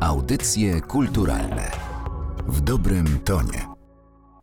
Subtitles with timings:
[0.00, 1.70] Audycje kulturalne
[2.46, 3.66] w dobrym tonie.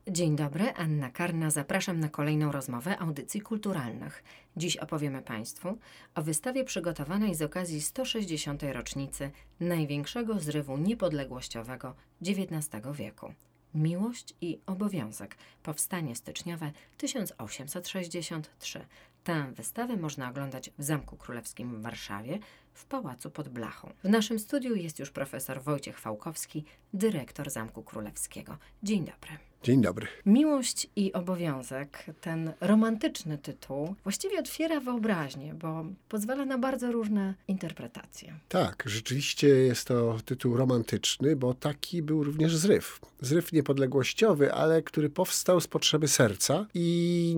[0.08, 1.50] Dzień dobry, Anna Karna.
[1.52, 4.24] Zapraszam na kolejną rozmowę audycji kulturalnych.
[4.58, 5.78] Dziś opowiemy Państwu
[6.16, 8.64] o wystawie przygotowanej z okazji 160.
[8.64, 13.34] rocznicy największego zrywu niepodległościowego XIX wieku.
[13.76, 15.38] Miłość i obowiązek.
[15.64, 18.86] Powstanie styczniowe 1863.
[19.24, 22.40] Tę wystawę można oglądać w Zamku Królewskim w Warszawie,
[22.78, 23.94] w Pałacu pod Blachą.
[24.04, 28.58] W naszym studiu jest już profesor Wojciech Fałkowski, dyrektor Zamku Królewskiego.
[28.84, 29.38] Dzień dobry.
[29.68, 30.08] Dzień dobry.
[30.26, 38.34] Miłość i obowiązek, ten romantyczny tytuł, właściwie otwiera wyobraźnię, bo pozwala na bardzo różne interpretacje.
[38.50, 43.00] Tak, rzeczywiście jest to tytuł romantyczny, bo taki był również zryw.
[43.22, 47.36] Zryw niepodległościowy, ale który powstał z potrzeby serca i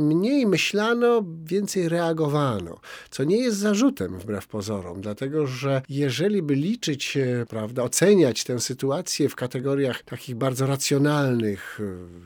[0.00, 7.18] mniej myślano, więcej reagowano, co nie jest zarzutem wbrew pozorom, dlatego że jeżeli by liczyć,
[7.48, 11.69] prawda, oceniać tę sytuację w kategoriach takich bardzo racjonalnych,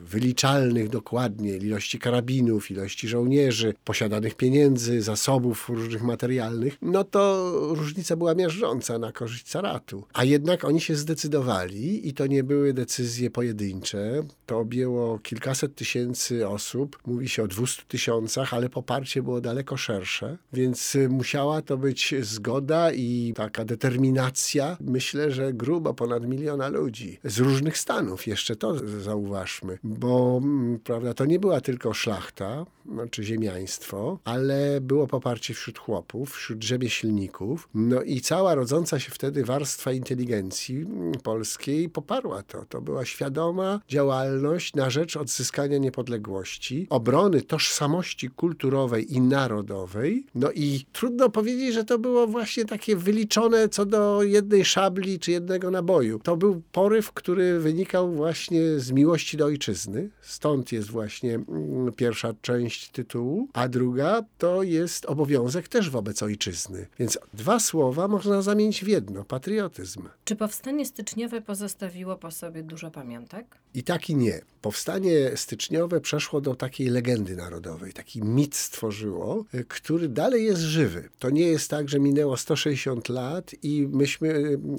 [0.03, 8.35] wyliczalnych dokładnie, ilości karabinów, ilości żołnierzy, posiadanych pieniędzy, zasobów różnych materialnych, no to różnica była
[8.35, 10.03] miażdżąca na korzyść caratu.
[10.13, 14.23] A jednak oni się zdecydowali i to nie były decyzje pojedyncze.
[14.45, 16.99] To objęło kilkaset tysięcy osób.
[17.05, 22.91] Mówi się o 200 tysiącach, ale poparcie było daleko szersze, więc musiała to być zgoda
[22.91, 24.77] i taka determinacja.
[24.81, 28.27] Myślę, że grubo ponad miliona ludzi z różnych stanów.
[28.27, 34.81] Jeszcze to zauważyłem zauważmy, bo mm, prawda, to nie była tylko szlachta, znaczy ziemiaństwo, ale
[34.81, 41.11] było poparcie wśród chłopów, wśród rzemieślników, no i cała rodząca się wtedy warstwa inteligencji mm,
[41.11, 42.65] polskiej poparła to.
[42.65, 50.85] To była świadoma działalność na rzecz odzyskania niepodległości, obrony tożsamości kulturowej i narodowej, no i
[50.91, 56.19] trudno powiedzieć, że to było właśnie takie wyliczone co do jednej szabli czy jednego naboju.
[56.19, 60.09] To był poryw, który wynikał właśnie z miłości miłości do ojczyzny.
[60.21, 66.87] Stąd jest właśnie mm, pierwsza część tytułu, a druga to jest obowiązek też wobec ojczyzny.
[66.99, 70.09] Więc dwa słowa można zamienić w jedno patriotyzm.
[70.25, 73.57] Czy powstanie styczniowe pozostawiło po sobie dużo pamiątek?
[73.75, 74.41] I tak i nie.
[74.65, 81.09] Powstanie styczniowe przeszło do takiej legendy narodowej, taki mit stworzyło, y, który dalej jest żywy.
[81.19, 84.29] To nie jest tak, że minęło 160 lat i myśmy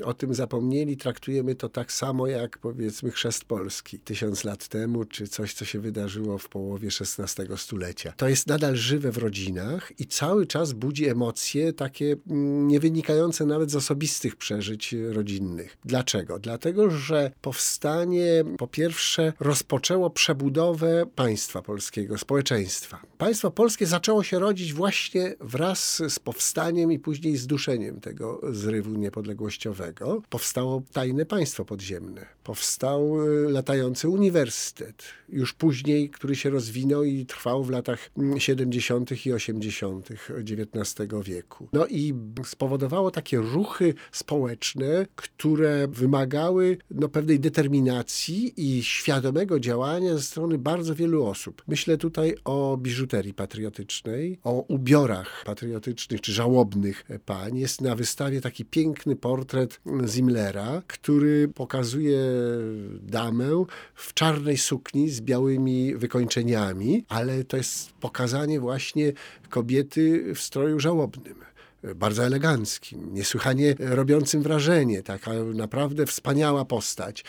[0.00, 5.04] y, o tym zapomnieli, traktujemy to tak samo jak powiedzmy chrzest Polski tysiąc lat temu,
[5.04, 8.12] czy coś, co się wydarzyło w połowie XVI stulecia.
[8.16, 13.46] To jest nadal żywe w rodzinach i cały czas budzi emocje takie mm, nie wynikające
[13.46, 15.76] nawet z osobistych przeżyć rodzinnych.
[15.84, 16.38] Dlaczego?
[16.38, 18.85] Dlatego, że powstanie po pierwsze
[19.40, 23.00] rozpoczęło przebudowę państwa polskiego, społeczeństwa.
[23.18, 30.22] Państwo polskie zaczęło się rodzić właśnie wraz z powstaniem i później zduszeniem tego zrywu niepodległościowego.
[30.30, 32.35] Powstało tajne państwo podziemne.
[32.46, 39.26] Powstał y, latający uniwersytet, już później, który się rozwinął i trwał w latach 70.
[39.26, 40.08] i 80.
[40.30, 41.68] XIX wieku.
[41.72, 42.14] No i
[42.44, 50.94] spowodowało takie ruchy społeczne, które wymagały no, pewnej determinacji i świadomego działania ze strony bardzo
[50.94, 51.62] wielu osób.
[51.68, 57.58] Myślę tutaj o biżuterii patriotycznej, o ubiorach patriotycznych czy żałobnych pań.
[57.58, 62.35] Jest na wystawie taki piękny portret Zimlera, który pokazuje
[63.02, 63.64] damę
[63.94, 69.12] w czarnej sukni z białymi wykończeniami, ale to jest pokazanie właśnie
[69.48, 71.34] kobiety w stroju żałobnym
[71.94, 77.24] bardzo eleganckim, niesłychanie robiącym wrażenie, taka naprawdę wspaniała postać,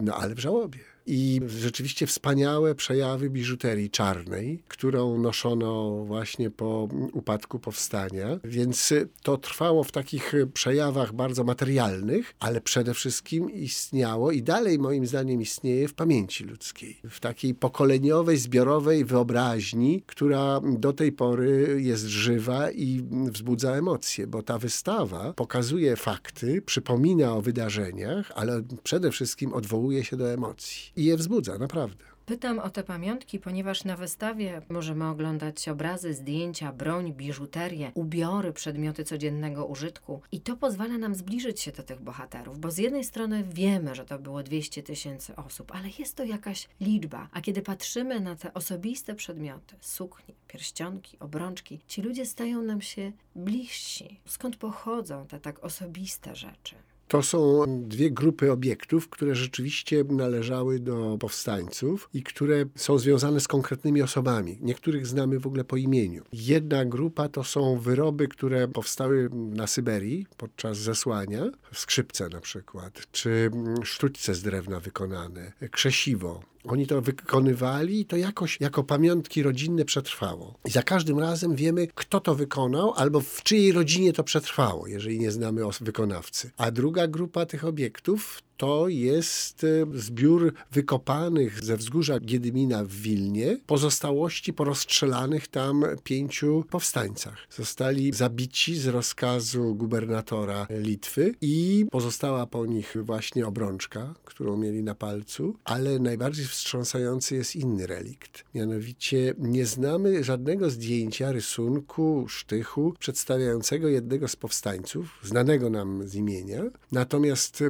[0.00, 7.58] no ale w żałobie i rzeczywiście wspaniałe przejawy biżuterii czarnej, którą noszono właśnie po upadku
[7.58, 8.40] powstania.
[8.44, 15.06] Więc to trwało w takich przejawach bardzo materialnych, ale przede wszystkim istniało i dalej moim
[15.06, 17.00] zdaniem istnieje w pamięci ludzkiej.
[17.10, 24.42] W takiej pokoleniowej, zbiorowej wyobraźni, która do tej pory jest żywa i wzbudza emocje, bo
[24.42, 31.04] ta wystawa pokazuje fakty, przypomina o wydarzeniach, ale przede wszystkim odwołuje się do emocji i
[31.04, 32.04] je wzbudza, naprawdę.
[32.26, 39.04] Pytam o te pamiątki, ponieważ na wystawie możemy oglądać obrazy, zdjęcia, broń, biżuterię, ubiory, przedmioty
[39.04, 43.44] codziennego użytku i to pozwala nam zbliżyć się do tych bohaterów, bo z jednej strony
[43.44, 48.20] wiemy, że to było 200 tysięcy osób, ale jest to jakaś liczba, a kiedy patrzymy
[48.20, 54.20] na te osobiste przedmioty, suknie, pierścionki, obrączki, ci ludzie stają nam się bliżsi.
[54.26, 56.74] Skąd pochodzą te tak osobiste rzeczy?
[57.12, 63.48] To są dwie grupy obiektów, które rzeczywiście należały do powstańców i które są związane z
[63.48, 64.58] konkretnymi osobami.
[64.60, 66.22] Niektórych znamy w ogóle po imieniu.
[66.32, 71.50] Jedna grupa to są wyroby, które powstały na Syberii podczas zesłania.
[71.74, 73.50] Skrzypce na przykład, czy
[73.84, 76.42] sztućce z drewna wykonane, krzesiwo.
[76.64, 80.58] Oni to wykonywali i to jakoś jako pamiątki rodzinne przetrwało.
[80.64, 85.18] I za każdym razem wiemy, kto to wykonał, albo w czyjej rodzinie to przetrwało, jeżeli
[85.18, 86.50] nie znamy wykonawcy.
[86.56, 93.58] A druga grupa tych obiektów to jest e, zbiór wykopanych ze wzgórza Giedymina w Wilnie
[93.66, 97.46] pozostałości po rozstrzelanych tam pięciu powstańcach.
[97.50, 104.94] Zostali zabici z rozkazu gubernatora Litwy i pozostała po nich właśnie obrączka, którą mieli na
[104.94, 108.44] palcu, ale najbardziej wstrząsający jest inny relikt.
[108.54, 116.62] Mianowicie nie znamy żadnego zdjęcia, rysunku, sztychu przedstawiającego jednego z powstańców, znanego nam z imienia.
[116.92, 117.62] Natomiast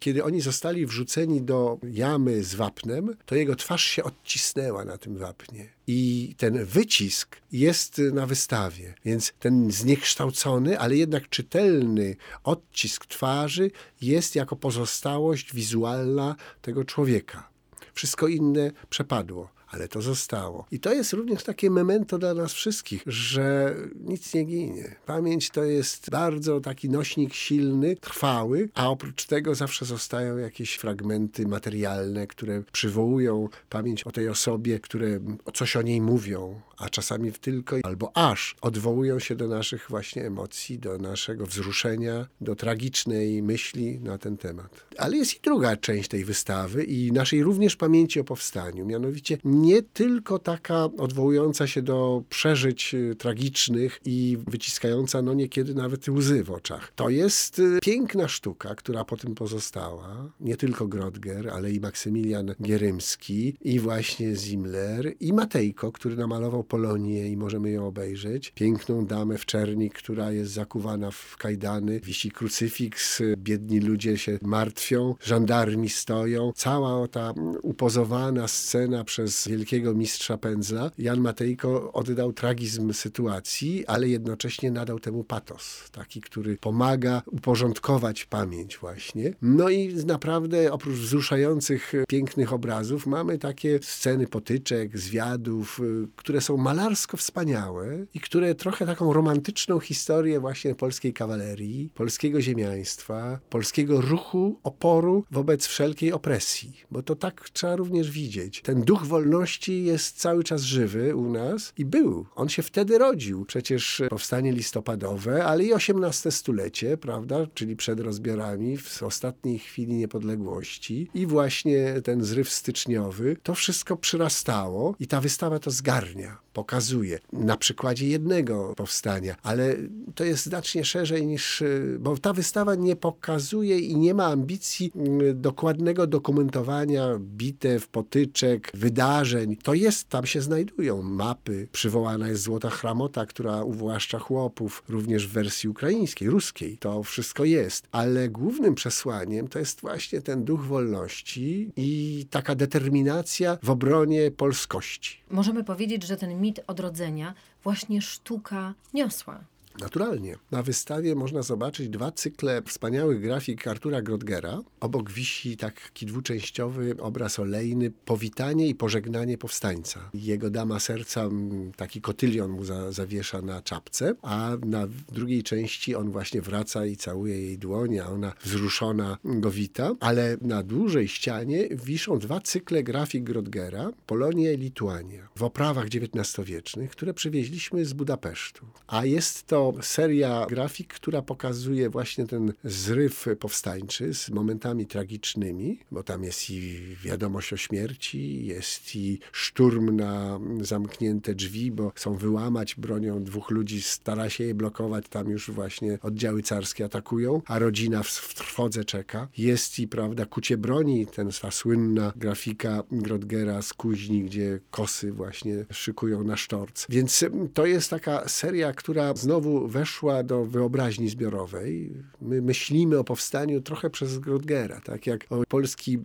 [0.00, 5.16] kiedy oni zostali wrzuceni do jamy z wapnem, to jego twarz się odcisnęła na tym
[5.18, 5.68] wapnie.
[5.86, 14.34] I ten wycisk jest na wystawie, więc ten zniekształcony, ale jednak czytelny odcisk twarzy jest
[14.34, 17.48] jako pozostałość wizualna tego człowieka.
[17.94, 20.66] Wszystko inne przepadło ale to zostało.
[20.70, 24.96] I to jest również takie memento dla nas wszystkich, że nic nie ginie.
[25.06, 31.46] Pamięć to jest bardzo taki nośnik silny, trwały, a oprócz tego zawsze zostają jakieś fragmenty
[31.46, 35.20] materialne, które przywołują pamięć o tej osobie, które
[35.54, 40.78] coś o niej mówią, a czasami tylko albo aż odwołują się do naszych właśnie emocji,
[40.78, 44.86] do naszego wzruszenia, do tragicznej myśli na ten temat.
[44.98, 49.82] Ale jest i druga część tej wystawy i naszej również pamięci o powstaniu, mianowicie nie
[49.82, 56.50] tylko taka odwołująca się do przeżyć y, tragicznych i wyciskająca no niekiedy nawet łzy w
[56.50, 56.92] oczach.
[56.96, 60.32] To jest y, piękna sztuka, która po tym pozostała.
[60.40, 67.28] Nie tylko Grodger, ale i Maksymilian Gierymski i właśnie Zimler i Matejko, który namalował Polonię
[67.28, 68.52] i możemy ją obejrzeć.
[68.54, 75.14] Piękną damę w czerni, która jest zakuwana w kajdany, wisi krucyfiks, biedni ludzie się martwią,
[75.20, 76.52] żandarmi stoją.
[76.56, 77.32] Cała ta
[77.62, 85.24] upozowana scena przez wielkiego mistrza pędzla, Jan Matejko oddał tragizm sytuacji, ale jednocześnie nadał temu
[85.24, 89.34] patos, taki, który pomaga uporządkować pamięć właśnie.
[89.42, 96.55] No i naprawdę oprócz wzruszających, pięknych obrazów mamy takie sceny potyczek, zwiadów, y, które są
[96.56, 104.60] malarsko wspaniałe i które trochę taką romantyczną historię właśnie polskiej kawalerii, polskiego ziemiaństwa, polskiego ruchu
[104.62, 108.62] oporu wobec wszelkiej opresji, bo to tak trzeba również widzieć.
[108.62, 112.26] Ten duch wolności jest cały czas żywy u nas i był.
[112.34, 113.44] On się wtedy rodził.
[113.44, 121.08] Przecież powstanie listopadowe, ale i XVIII stulecie, prawda, czyli przed rozbiorami, w ostatniej chwili niepodległości
[121.14, 127.56] i właśnie ten zryw styczniowy, to wszystko przyrastało i ta wystawa to zgarnia pokazuje na
[127.56, 129.76] przykładzie jednego powstania, ale
[130.14, 131.62] to jest znacznie szerzej niż,
[131.98, 139.56] bo ta wystawa nie pokazuje i nie ma ambicji mm, dokładnego dokumentowania bitew, potyczek, wydarzeń.
[139.56, 145.32] To jest, tam się znajdują mapy, przywołana jest Złota Chramota, która uwłaszcza chłopów, również w
[145.32, 146.78] wersji ukraińskiej, ruskiej.
[146.78, 153.58] To wszystko jest, ale głównym przesłaniem to jest właśnie ten duch wolności i taka determinacja
[153.62, 155.18] w obronie polskości.
[155.30, 159.40] Możemy powiedzieć, że ten mit odrodzenia właśnie sztuka niosła.
[159.80, 160.36] Naturalnie.
[160.50, 164.60] Na wystawie można zobaczyć dwa cykle wspaniałych grafik Artura Grodgera.
[164.80, 170.10] Obok wisi taki dwuczęściowy obraz olejny Powitanie i pożegnanie powstańca.
[170.14, 171.28] Jego dama serca,
[171.76, 176.96] taki kotylion mu za, zawiesza na czapce, a na drugiej części on właśnie wraca i
[176.96, 179.94] całuje jej dłoń, a ona wzruszona go wita.
[180.00, 186.90] Ale na dużej ścianie wiszą dwa cykle grafik Grodgera, Polonia i Lituania, w oprawach XIX-wiecznych,
[186.90, 188.66] które przywieźliśmy z Budapesztu.
[188.86, 196.02] A jest to seria grafik, która pokazuje właśnie ten zryw powstańczy z momentami tragicznymi, bo
[196.02, 202.74] tam jest i wiadomość o śmierci, jest i szturm na zamknięte drzwi, bo chcą wyłamać
[202.74, 208.02] bronią dwóch ludzi, stara się je blokować, tam już właśnie oddziały carskie atakują, a rodzina
[208.02, 209.28] w, w trwodze czeka.
[209.38, 215.64] Jest i, prawda, kucie broni, ten ta słynna grafika Grodgera z Kuźni, gdzie kosy właśnie
[215.70, 216.86] szykują na sztorc.
[216.88, 221.92] Więc to jest taka seria, która znowu weszła do wyobraźni zbiorowej.
[222.20, 225.98] My myślimy o powstaniu trochę przez Grudgera, tak jak o polskich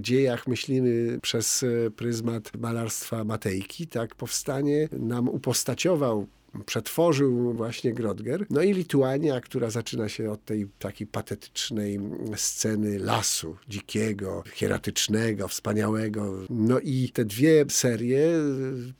[0.00, 1.64] dziejach myślimy przez
[1.96, 6.26] pryzmat malarstwa Matejki, tak powstanie nam upostaciował
[6.66, 8.46] przetworzył właśnie Grodger.
[8.50, 12.00] No i Lituania, która zaczyna się od tej takiej patetycznej
[12.36, 16.34] sceny lasu dzikiego, hieratycznego, wspaniałego.
[16.50, 18.28] No i te dwie serie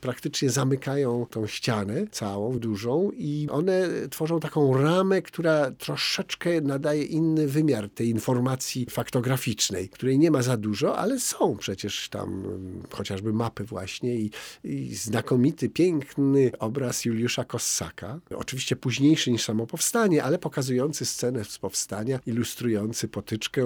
[0.00, 7.46] praktycznie zamykają tą ścianę całą, dużą i one tworzą taką ramę, która troszeczkę nadaje inny
[7.46, 12.42] wymiar tej informacji faktograficznej, której nie ma za dużo, ale są przecież tam
[12.90, 14.30] chociażby mapy właśnie i,
[14.64, 18.20] i znakomity, piękny obraz Juliusza Kossaka.
[18.36, 23.62] Oczywiście późniejszy niż samo powstanie, ale pokazujący scenę z powstania, ilustrujący potyczkę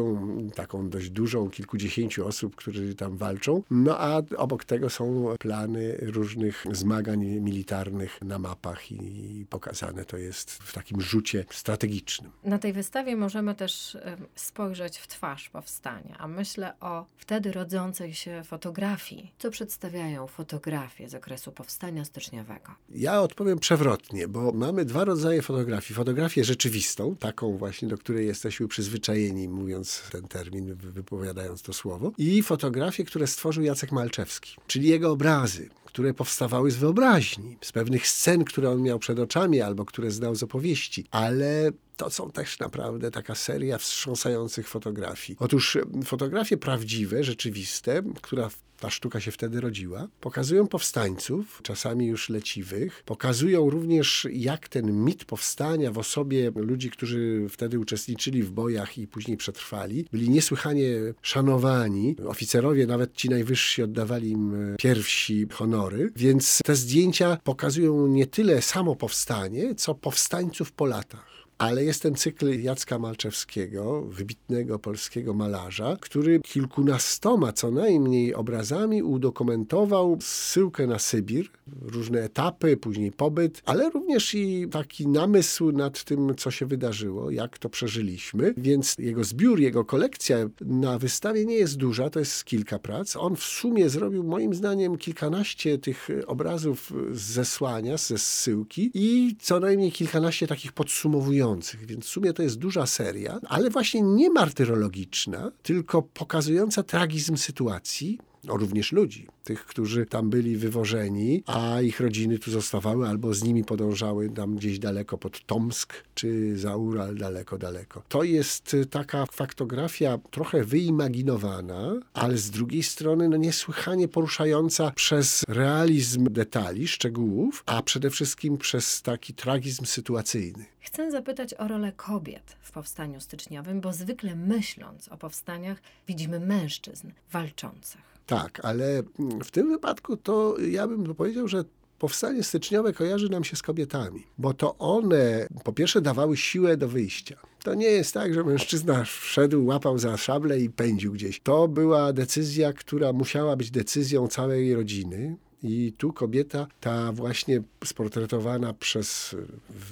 [0.54, 3.62] taką dość dużą, kilkudziesięciu osób, którzy tam walczą.
[3.70, 10.50] No a obok tego są plany różnych zmagań militarnych na mapach i pokazane to jest
[10.50, 12.30] w takim rzucie strategicznym.
[12.44, 13.98] Na tej wystawie możemy też
[14.34, 19.32] spojrzeć w twarz powstania, a myślę o wtedy rodzącej się fotografii.
[19.38, 22.72] Co przedstawiają fotografie z okresu powstania styczniowego?
[22.88, 25.94] Ja odpowiem przewrotnie, bo mamy dwa rodzaje fotografii.
[25.94, 32.42] Fotografię rzeczywistą, taką właśnie, do której jesteśmy przyzwyczajeni, mówiąc ten termin, wypowiadając to słowo, i
[32.42, 38.44] fotografię, które stworzył Jacek Malczewski, czyli jego obrazy, które powstawały z wyobraźni, z pewnych scen,
[38.44, 41.70] które on miał przed oczami albo które znał z opowieści, ale
[42.02, 45.36] to są też naprawdę taka seria wstrząsających fotografii.
[45.40, 50.08] Otóż fotografie prawdziwe, rzeczywiste, która ta sztuka się wtedy rodziła.
[50.20, 53.02] Pokazują powstańców, czasami już leciwych.
[53.06, 59.06] Pokazują również, jak ten mit powstania w osobie ludzi, którzy wtedy uczestniczyli w bojach i
[59.06, 60.88] później przetrwali, byli niesłychanie
[61.22, 62.16] szanowani.
[62.26, 66.12] Oficerowie, nawet ci najwyżsi, oddawali im pierwsi honory.
[66.16, 71.31] Więc te zdjęcia pokazują nie tyle samo powstanie, co powstańców po latach.
[71.62, 80.18] Ale jest ten cykl Jacka Malczewskiego, wybitnego polskiego malarza, który kilkunastoma co najmniej obrazami udokumentował
[80.20, 81.46] zsyłkę na Sybir,
[81.82, 87.58] różne etapy, później pobyt, ale również i taki namysł nad tym, co się wydarzyło, jak
[87.58, 88.54] to przeżyliśmy.
[88.56, 93.16] Więc jego zbiór, jego kolekcja na wystawie nie jest duża, to jest kilka prac.
[93.16, 99.60] On w sumie zrobił moim zdaniem kilkanaście tych obrazów z zesłania, ze zsyłki i co
[99.60, 101.51] najmniej kilkanaście takich podsumowujących
[101.86, 108.18] więc w sumie to jest duża seria, ale właśnie nie martyrologiczna, tylko pokazująca tragizm sytuacji,
[108.48, 113.64] również ludzi, tych, którzy tam byli wywożeni, a ich rodziny tu zostawały albo z nimi
[113.64, 118.02] podążały tam gdzieś daleko pod Tomsk czy za Ural, daleko, daleko.
[118.08, 125.44] To jest y, taka faktografia trochę wyimaginowana, ale z drugiej strony no, niesłychanie poruszająca przez
[125.48, 130.64] realizm detali, szczegółów, a przede wszystkim przez taki tragizm sytuacyjny.
[130.80, 137.10] Chcę zapytać o rolę kobiet w powstaniu styczniowym, bo zwykle myśląc o powstaniach widzimy mężczyzn
[137.32, 138.11] walczących.
[138.26, 139.02] Tak, ale
[139.44, 141.64] w tym wypadku to ja bym powiedział, że
[141.98, 146.88] powstanie styczniowe kojarzy nam się z kobietami, bo to one po pierwsze dawały siłę do
[146.88, 147.36] wyjścia.
[147.64, 151.40] To nie jest tak, że mężczyzna wszedł, łapał za szablę i pędził gdzieś.
[151.40, 155.36] To była decyzja, która musiała być decyzją całej rodziny.
[155.62, 159.36] I tu kobieta, ta właśnie sportretowana przez,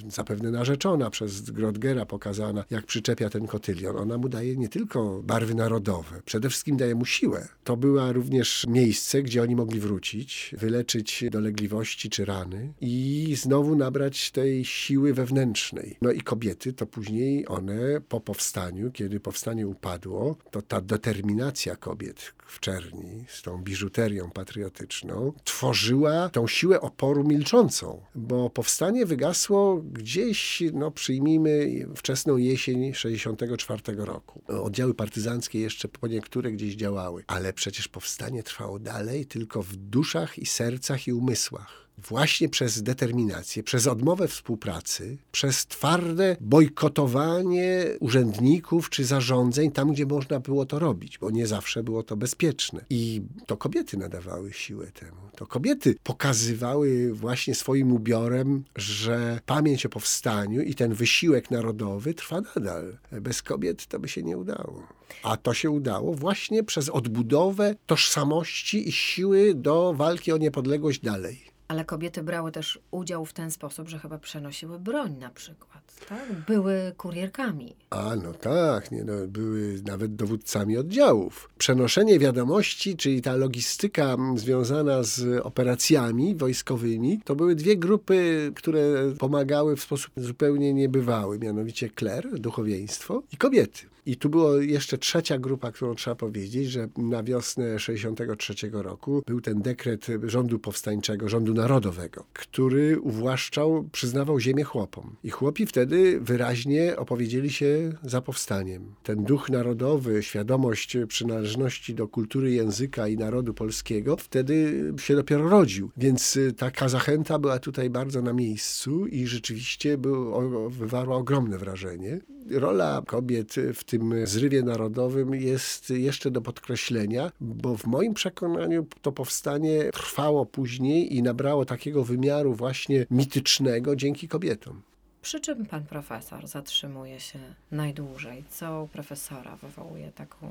[0.09, 3.97] zapewne narzeczona przez Grodgera, pokazana, jak przyczepia ten kotylion.
[3.97, 7.47] Ona mu daje nie tylko barwy narodowe, przede wszystkim daje mu siłę.
[7.63, 14.31] To była również miejsce, gdzie oni mogli wrócić, wyleczyć dolegliwości czy rany i znowu nabrać
[14.31, 15.97] tej siły wewnętrznej.
[16.01, 22.33] No i kobiety to później one po powstaniu, kiedy powstanie upadło, to ta determinacja kobiet
[22.47, 30.63] w czerni z tą biżuterią patriotyczną tworzyła tą siłę oporu milczącą, bo powstanie wygasło gdzieś,
[30.73, 34.41] no przyjmijmy, wczesną jesień 64 roku.
[34.47, 40.39] Oddziały partyzanckie jeszcze po niektóre gdzieś działały, ale przecież powstanie trwało dalej tylko w duszach
[40.39, 49.05] i sercach i umysłach właśnie przez determinację, przez odmowę współpracy, przez twarde bojkotowanie urzędników czy
[49.05, 52.85] zarządzeń tam, gdzie można było to robić, bo nie zawsze było to bezpieczne.
[52.89, 55.21] I to kobiety nadawały siłę temu.
[55.35, 62.41] To kobiety pokazywały właśnie swoim ubiorem, że pamięć o powstaniu i ten wysiłek narodowy trwa
[62.41, 62.97] nadal.
[63.11, 64.87] Bez kobiet to by się nie udało.
[65.23, 71.50] A to się udało właśnie przez odbudowę tożsamości i siły do walki o niepodległość dalej.
[71.71, 75.81] Ale kobiety brały też udział w ten sposób, że chyba przenosiły broń na przykład.
[76.09, 76.31] Tak?
[76.47, 77.75] Były kurierkami.
[77.89, 81.49] A no tak, nie, no, były nawet dowódcami oddziałów.
[81.57, 88.81] Przenoszenie wiadomości, czyli ta logistyka związana z operacjami wojskowymi, to były dwie grupy, które
[89.19, 93.91] pomagały w sposób zupełnie niebywały, mianowicie kler, duchowieństwo i kobiety.
[94.05, 99.41] I tu była jeszcze trzecia grupa, którą trzeba powiedzieć, że na wiosnę 63 roku był
[99.41, 105.15] ten dekret rządu powstańczego, rządu narodowego, który uwłaszczał, przyznawał ziemię chłopom.
[105.23, 108.95] I chłopi wtedy wyraźnie opowiedzieli się za powstaniem.
[109.03, 115.91] Ten duch narodowy, świadomość przynależności do kultury, języka i narodu polskiego wtedy się dopiero rodził.
[115.97, 122.19] Więc taka zachęta była tutaj bardzo na miejscu i rzeczywiście był, wywarła ogromne wrażenie.
[122.49, 129.11] Rola kobiet w tym zrywie narodowym jest jeszcze do podkreślenia, bo w moim przekonaniu to
[129.11, 134.81] powstanie trwało później i nabrało takiego wymiaru właśnie mitycznego dzięki kobietom.
[135.21, 137.39] Przy czym pan profesor zatrzymuje się
[137.71, 138.43] najdłużej?
[138.49, 140.49] Co u profesora wywołuje taką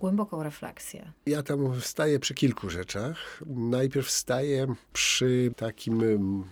[0.00, 1.12] głęboką refleksję?
[1.26, 3.42] Ja tam staję przy kilku rzeczach.
[3.46, 6.44] Najpierw staję przy takim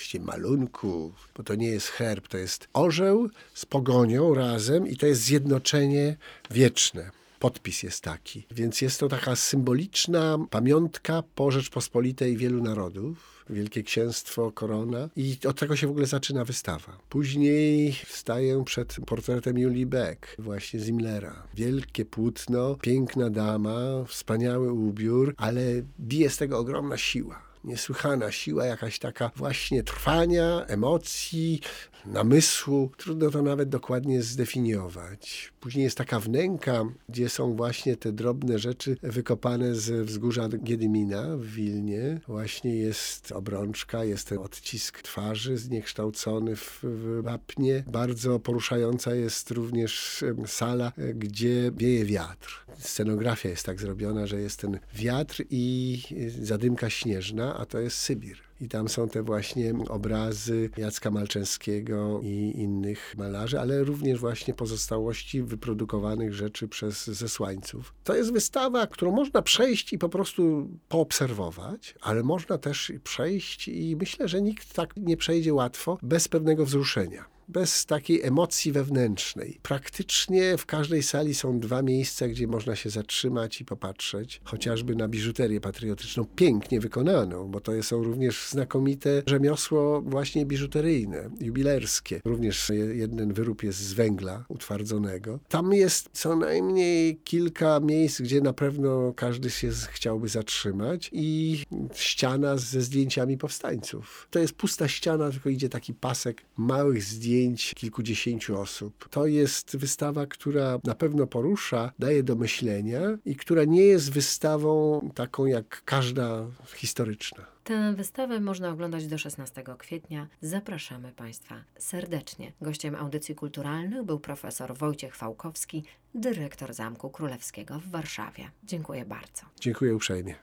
[0.00, 5.06] właściwie malunku, bo to nie jest herb, to jest orzeł z pogonią razem i to
[5.06, 6.16] jest zjednoczenie
[6.50, 8.46] wieczne podpis jest taki.
[8.50, 13.44] Więc jest to taka symboliczna pamiątka po Rzeczpospolitej wielu narodów.
[13.50, 16.98] Wielkie Księstwo, korona i od tego się w ogóle zaczyna wystawa.
[17.08, 21.42] Później staję przed portretem Julii Beck, właśnie Zimlera.
[21.54, 25.60] Wielkie płótno, piękna dama, wspaniały ubiór, ale
[26.00, 31.60] bije z tego ogromna siła niesłychana siła, jakaś taka właśnie trwania, emocji,
[32.06, 32.90] namysłu.
[32.96, 35.52] Trudno to nawet dokładnie zdefiniować.
[35.60, 41.46] Później jest taka wnęka, gdzie są właśnie te drobne rzeczy wykopane z wzgórza Giedymina w
[41.46, 42.20] Wilnie.
[42.28, 47.84] Właśnie jest obrączka, jest ten odcisk twarzy zniekształcony w, w wapnie.
[47.86, 52.66] Bardzo poruszająca jest również sala, gdzie wieje wiatr.
[52.78, 55.98] Scenografia jest tak zrobiona, że jest ten wiatr i
[56.42, 58.49] zadymka śnieżna, a to jest Sybir.
[58.60, 65.42] I tam są te właśnie obrazy Jacka Malczewskiego i innych malarzy, ale również właśnie pozostałości
[65.42, 67.94] wyprodukowanych rzeczy przez zesłańców.
[68.04, 73.96] To jest wystawa, którą można przejść i po prostu poobserwować, ale można też przejść i
[73.96, 79.58] myślę, że nikt tak nie przejdzie łatwo bez pewnego wzruszenia bez takiej emocji wewnętrznej.
[79.62, 85.08] Praktycznie w każdej sali są dwa miejsca, gdzie można się zatrzymać i popatrzeć, chociażby na
[85.08, 92.20] biżuterię patriotyczną, pięknie wykonaną, bo to są również znakomite rzemiosło właśnie biżuteryjne, jubilerskie.
[92.24, 95.38] Również jeden wyrób jest z węgla utwardzonego.
[95.48, 101.58] Tam jest co najmniej kilka miejsc, gdzie na pewno każdy się chciałby zatrzymać i
[101.94, 104.28] ściana ze zdjęciami powstańców.
[104.30, 109.08] To jest pusta ściana, tylko idzie taki pasek małych zdjęć zdjęć kilkudziesięciu osób.
[109.08, 115.00] To jest wystawa, która na pewno porusza, daje do myślenia i która nie jest wystawą
[115.14, 117.46] taką jak każda historyczna.
[117.64, 120.28] Tę wystawę można oglądać do 16 kwietnia.
[120.40, 122.52] Zapraszamy Państwa serdecznie.
[122.60, 128.50] Gościem audycji kulturalnych był profesor Wojciech Fałkowski, dyrektor Zamku Królewskiego w Warszawie.
[128.64, 129.42] Dziękuję bardzo.
[129.60, 130.34] Dziękuję uprzejmie.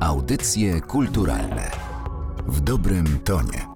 [0.00, 1.70] Audycje kulturalne
[2.46, 3.71] w dobrym tonie.